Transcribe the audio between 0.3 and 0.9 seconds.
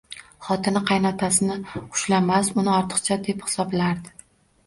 Xotini